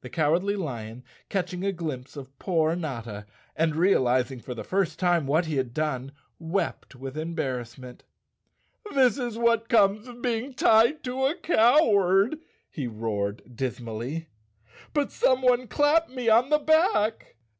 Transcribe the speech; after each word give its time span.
The 0.00 0.10
Cowardly 0.10 0.56
Lion, 0.56 1.04
catching 1.28 1.64
a 1.64 1.70
glimpse 1.70 2.16
of 2.16 2.36
poor 2.40 2.74
Notta, 2.74 3.26
and 3.54 3.76
realizing 3.76 4.40
for 4.40 4.54
the 4.54 4.64
first 4.64 4.98
time 4.98 5.24
what 5.24 5.46
he 5.46 5.54
had 5.54 5.72
done, 5.72 6.10
wept 6.40 6.96
with 6.96 7.16
embarrassment. 7.16 8.02
"This 8.92 9.18
is 9.18 9.38
what 9.38 9.68
comes 9.68 10.08
of 10.08 10.20
being 10.20 10.52
tied 10.54 11.04
to 11.04 11.26
a 11.26 11.36
coward," 11.36 12.40
he 12.72 12.88
roared 12.88 13.54
dismally, 13.54 14.26
"but 14.92 15.12
someone 15.12 15.68
clapped 15.68 16.10
me 16.10 16.28
on 16.28 16.50
the 16.50 16.58
back." 16.58 17.36